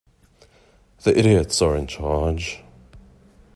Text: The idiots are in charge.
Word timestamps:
The 1.03 1.15
idiots 1.15 1.61
are 1.61 1.75
in 1.75 1.85
charge. 1.85 2.63